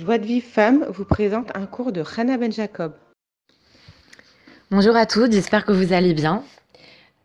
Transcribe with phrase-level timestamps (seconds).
[0.00, 2.94] Joie de Vive Femme vous présente un cours de Hannah Ben Jacob.
[4.70, 6.42] Bonjour à tous, j'espère que vous allez bien.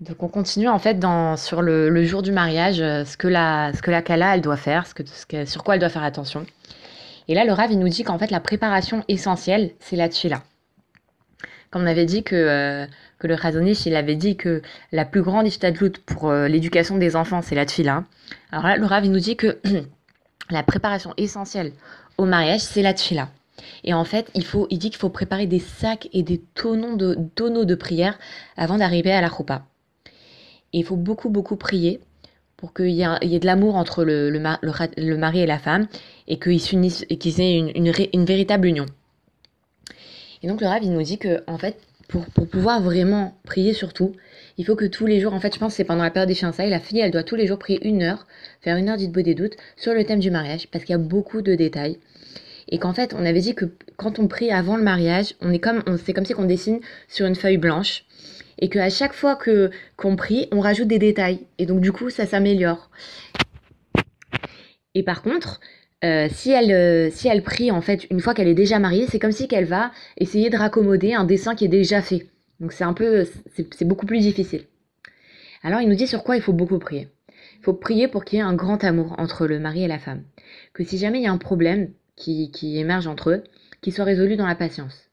[0.00, 0.98] Donc on continue en fait
[1.36, 4.56] sur le, jour du mariage, euh, ce que la, ce que la Kala elle doit
[4.56, 6.46] faire, ce que, ce sur quoi elle doit faire attention.
[7.28, 10.42] Et là le Rav il nous dit qu'en fait la préparation essentielle c'est la tchila.
[11.70, 12.86] Comme on avait dit que, euh,
[13.18, 14.62] que le Chazonish il avait dit que
[14.92, 18.04] la plus grande ishtadlout pour euh, l'éducation des enfants c'est la tchila.
[18.50, 19.58] Alors là le Rav il nous dit que
[20.50, 21.72] la préparation essentielle
[22.22, 23.28] au mariage c'est la tchila.
[23.84, 26.96] Et en fait, il, faut, il dit qu'il faut préparer des sacs et des tonneaux
[26.96, 28.18] de, tonneaux de prière
[28.56, 29.64] avant d'arriver à la choupa.
[30.72, 32.00] Et il faut beaucoup, beaucoup prier
[32.56, 35.88] pour qu'il y, ait de l'amour entre le, le, mari et la femme
[36.28, 38.86] et qu'ils s'unissent et qu'ils aient une véritable union.
[40.42, 41.78] Et donc le Rav, il nous dit que, en fait,
[42.12, 44.12] pour, pouvoir vraiment prier surtout,
[44.58, 46.34] il faut que tous les jours, en fait, je pense c'est pendant la période des
[46.34, 48.26] fiançailles, la fille, elle doit tous les jours prier une heure,
[48.60, 50.98] faire une heure d'Itbo des doutes sur le thème du mariage, parce qu'il y a
[50.98, 51.98] beaucoup de détails.
[52.68, 53.64] Et qu'en fait, on avait dit que
[53.96, 56.80] quand on prie avant le mariage, on est comme, on, c'est comme si on dessine
[57.08, 58.04] sur une feuille blanche.
[58.58, 61.40] Et qu'à chaque fois que qu'on prie, on rajoute des détails.
[61.58, 62.90] Et donc, du coup, ça s'améliore.
[64.94, 65.60] Et par contre,
[66.04, 69.06] euh, si, elle, euh, si elle prie, en fait, une fois qu'elle est déjà mariée,
[69.08, 72.26] c'est comme si qu'elle va essayer de raccommoder un dessin qui est déjà fait.
[72.60, 74.64] Donc, c'est un peu, c'est beaucoup plus difficile.
[75.62, 77.08] Alors, il nous dit sur quoi il faut beaucoup prier.
[77.58, 80.00] Il faut prier pour qu'il y ait un grand amour entre le mari et la
[80.00, 80.24] femme.
[80.72, 83.44] Que si jamais il y a un problème qui, qui émerge entre eux,
[83.80, 85.10] qu'il soit résolu dans la patience.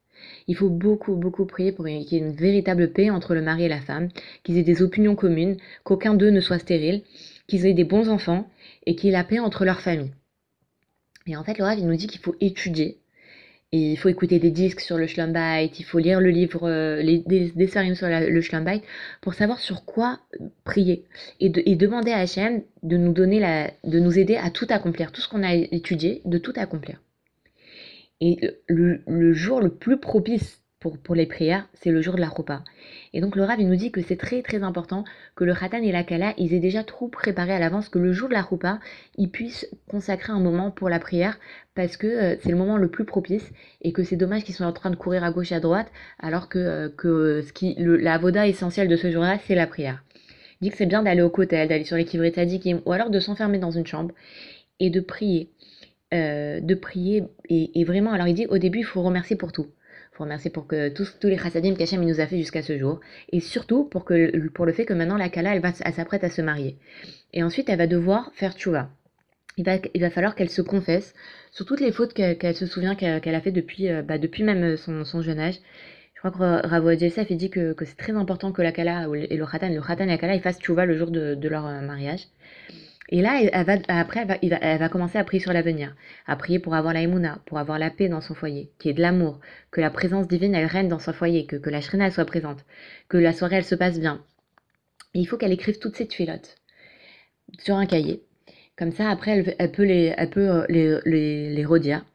[0.48, 3.66] Il faut beaucoup, beaucoup prier pour qu'il y ait une véritable paix entre le mari
[3.66, 4.10] et la femme,
[4.44, 7.04] qu'ils aient des opinions communes, qu'aucun d'eux ne soit stérile,
[7.48, 8.50] qu'ils aient des bons enfants
[8.86, 10.12] et qu'il y ait la paix entre leurs familles.
[11.30, 12.98] Et en fait, le il nous dit qu'il faut étudier.
[13.72, 17.02] Et il faut écouter des disques sur le Schlumbite, il faut lire le livre, euh,
[17.04, 18.84] les, des, des sur le Schlumbite,
[19.22, 20.20] pour savoir sur quoi
[20.64, 21.06] prier.
[21.40, 24.66] Et, de- et demander à Hachem de nous donner la, de nous aider à tout
[24.70, 27.00] accomplir, tout ce qu'on a étudié, de tout accomplir.
[28.22, 32.30] Et le, le jour le plus propice pour, les prières, c'est le jour de la
[32.30, 32.64] Choupa.
[33.14, 35.04] Et donc le Rav, nous dit que c'est très très important
[35.36, 38.14] que le Khatan et la Kala, ils aient déjà tout préparé à l'avance, que le
[38.14, 38.80] jour de la Choupa,
[39.18, 41.38] ils puissent consacrer un moment pour la prière,
[41.76, 43.52] parce que euh, c'est le moment le plus propice,
[43.82, 45.92] et que c'est dommage qu'ils soient en train de courir à gauche et à droite,
[46.18, 47.44] alors que, euh, que
[47.78, 50.04] le, la voda essentielle de ce jour-là, c'est la prière.
[50.62, 53.10] Il dit que c'est bien d'aller au kotel, d'aller sur les kivrei tzadikim, ou alors
[53.10, 54.14] de s'enfermer dans une chambre,
[54.80, 55.50] et de prier
[56.14, 59.52] euh, de prier et, et vraiment alors il dit au début il faut remercier pour
[59.52, 59.68] tout
[60.20, 63.00] faut remercier pour que tous, tous les chassadim qu'Hachem nous a fait jusqu'à ce jour
[63.32, 66.26] et surtout pour que pour le fait que maintenant la Kala elle va elle s'apprête
[66.26, 66.78] à se marier
[67.34, 68.90] et ensuite elle va devoir faire tchouva
[69.56, 71.14] il va, il va falloir qu'elle se confesse
[71.52, 74.78] sur toutes les fautes qu'elle se souvient qu'elle a fait depuis, euh, bah, depuis même
[74.78, 75.60] son, son jeune âge.
[76.14, 79.38] Je crois que Ravo il dit que, que c'est très important que la Kala et
[79.38, 81.80] le Khatan, le et la Kala, ils fassent tchouva le jour de, de leur euh,
[81.80, 82.28] mariage.
[83.12, 83.42] Et là,
[83.88, 85.96] après, elle va, commencer à prier sur l'avenir,
[86.28, 88.92] à prier pour avoir la émouna, pour avoir la paix dans son foyer, qu'il y
[88.92, 89.40] ait de l'amour,
[89.72, 92.66] que la présence divine, elle règne dans son foyer, que, la shrina, soit présente,
[93.08, 94.24] que la soirée, elle se passe bien.
[95.16, 96.56] Il faut qu'elle écrive toutes ces tuilottes
[97.58, 98.22] sur un cahier.
[98.78, 102.06] Comme ça, après, elle, peut les, elle peut euh, les redire.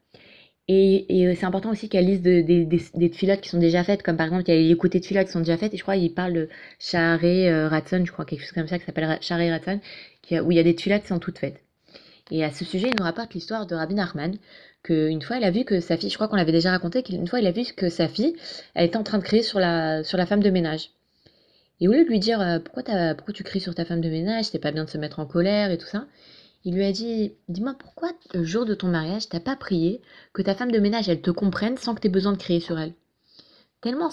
[0.67, 4.17] Et, et c'est important aussi qu'elle lise de- des, tfilotes qui sont déjà faites, comme
[4.17, 5.83] par exemple, il y a les côtés de tfilotes qui sont déjà faites, et je
[5.83, 6.49] crois qu'il parle de
[6.79, 9.81] Shaharé euh, je crois, quelque chose comme ça, qui s'appelle Shaharé Ratson,
[10.23, 11.61] qui où il y a des tfilotes qui sont toutes faites.
[12.31, 14.37] Et à ce sujet, il nous rapporte l'histoire de Rabbi Nachman,
[14.83, 17.27] qu'une fois, il a vu que sa fille, je crois qu'on l'avait déjà raconté, qu'une
[17.29, 18.35] fois, il a vu que sa fille,
[18.75, 20.91] elle était en train de crier sur la, femme de ménage.
[21.81, 22.83] Et au lieu de lui dire euh, pourquoi,
[23.15, 25.27] pourquoi tu cries sur ta femme de ménage, c'est pas bien de se mettre en
[25.27, 26.07] colère et tout ça,
[26.65, 30.01] il lui a dit Dis-moi pourquoi le jour de ton mariage, t'as pas prié
[30.33, 32.61] que ta femme de ménage, elle te comprenne sans que tu aies besoin de crier
[32.61, 32.95] sur elle?
[33.81, 34.09] Tellement,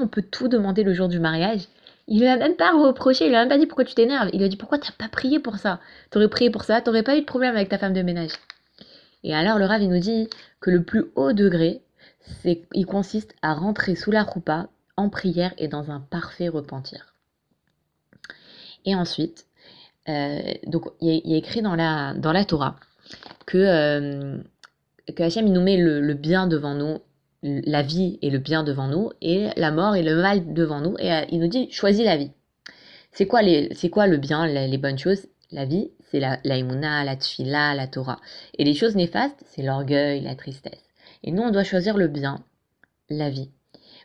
[0.00, 1.62] on peut tout demander le jour du mariage.
[2.06, 4.30] Il lui a même pas reproché, il lui a même pas dit pourquoi tu t'énerves.
[4.32, 5.80] Il lui a dit pourquoi t'as pas prié pour ça?
[6.10, 8.30] T'aurais prié pour ça, t'aurais pas eu de problème avec ta femme de ménage.
[9.24, 10.28] Et alors le Rav, nous dit
[10.60, 11.82] que le plus haut degré,
[12.20, 17.12] c'est, il consiste à rentrer sous la roupa en prière et dans un parfait repentir.
[18.84, 19.46] Et ensuite,
[20.66, 22.76] donc il y, a- écrit dans la, dans la Torah
[23.46, 24.38] que, euh,
[25.14, 26.98] que il nous met le, bien devant nous,
[27.42, 30.96] la vie et le bien devant nous, et la mort et le mal devant nous,
[30.98, 32.30] et euh, il nous dit choisis la vie.
[33.12, 35.26] C'est quoi, les, quoi le bien, les, bonnes choses?
[35.52, 38.20] La vie, c'est la, la la tfila, la Torah.
[38.58, 40.82] Et les choses néfastes, c'est l'orgueil, la tristesse.
[41.22, 42.44] Et nous, on doit choisir le bien,
[43.08, 43.50] la vie.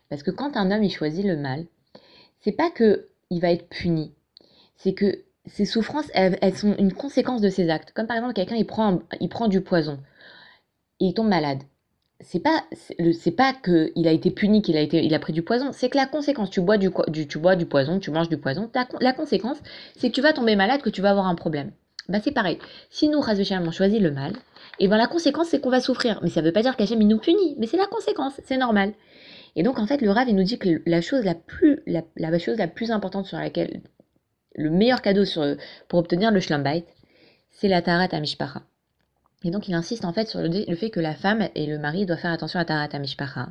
[0.09, 1.65] Parce que quand un homme il choisit le mal,
[2.41, 4.13] c'est pas que il va être puni,
[4.75, 7.91] c'est que ces souffrances, elles, sont une conséquence de ses actes.
[7.93, 9.99] Comme par exemple, quelqu'un il prend, il prend du poison
[10.99, 11.63] et il tombe malade.
[12.19, 12.63] C'est pas,
[13.13, 15.71] c'est pas que il a été puni, qu'il a été, il a pris du poison.
[15.71, 18.37] C'est que la conséquence, tu bois du, du- tu bois du poison, tu manges du
[18.37, 18.69] poison.
[18.99, 19.57] la conséquence,
[19.97, 21.71] c'est que tu vas tomber malade, que tu vas avoir un problème.
[22.09, 22.59] Bah c'est pareil.
[22.89, 24.33] Si nous, Razvesham, on choisit le mal,
[24.79, 26.19] et ben la conséquence c'est qu'on va souffrir.
[26.23, 28.93] Mais ça veut pas dire qu'Hachem il nous punit, mais c'est la conséquence, c'est normal.
[29.55, 32.03] Et donc en fait le Rav il nous dit que la chose la plus, la,
[32.39, 33.81] chose la plus importante sur laquelle,
[34.55, 35.55] le meilleur cadeau sur,
[35.87, 36.63] pour obtenir le Shlom
[37.51, 38.61] c'est la Tarat Amishpacha.
[39.43, 42.05] Et donc il insiste en fait sur le, fait que la femme et le mari
[42.05, 43.49] doivent faire attention à Tarat Amishpacha.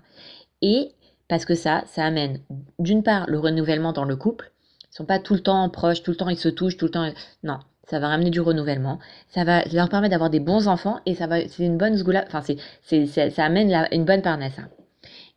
[0.62, 0.93] Et
[1.29, 2.41] parce que ça, ça amène
[2.79, 4.52] d'une part le renouvellement dans le couple.
[4.93, 6.91] Ils sont pas tout le temps proches, tout le temps ils se touchent, tout le
[6.91, 7.12] temps.
[7.44, 8.99] Non, ça va ramener du renouvellement,
[9.29, 12.25] ça va leur permettre d'avoir des bons enfants et ça va, c'est une bonne zgoula,
[12.26, 12.43] enfin
[12.82, 14.58] c'est, ça amène une bonne parnasse.
[14.58, 14.69] Hein.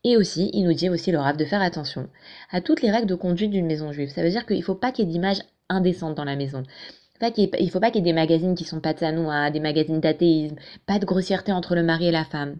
[0.04, 2.10] Et aussi, il nous dit aussi le Rav de faire attention
[2.52, 4.10] à toutes les règles de conduite d'une maison juive.
[4.10, 5.42] Ça veut dire qu'il ne faut pas qu'il y ait d'image
[5.74, 6.64] indécente dans la maison.
[7.38, 10.02] Il ne faut pas qu'il y ait des magazines qui sont pas hein, des magazines
[10.02, 10.56] d'athéisme,
[10.86, 12.58] pas de grossièreté entre le mari et la femme.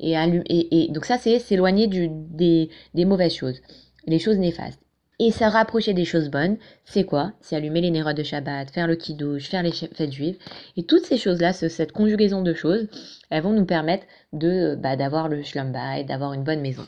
[0.00, 3.60] Et, et, donc ça, c'est s'éloigner des, des mauvaises choses,
[4.06, 4.80] les choses néfastes.
[5.18, 7.32] Et se rapprocher des choses bonnes, c'est quoi?
[7.40, 10.36] C'est allumer les nérodes de Shabbat, faire le kiddush, faire les fêtes juives.
[10.76, 12.86] Et toutes ces choses-là, cette conjugaison de choses,
[13.30, 16.86] elles vont nous permettre de bah, d'avoir le shlom et d'avoir une bonne maison.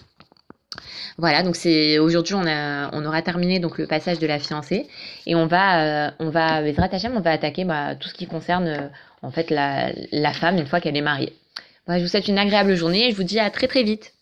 [1.16, 2.44] Voilà, donc c'est aujourd'hui on
[2.92, 4.86] on aura terminé donc le passage de la fiancée
[5.26, 8.88] et on va euh, on va on va attaquer bah, tout ce qui concerne euh,
[9.22, 11.32] en fait la, femme une fois qu'elle est mariée.
[11.86, 14.12] Voilà, je vous souhaite une agréable journée et je vous dis à très très vite.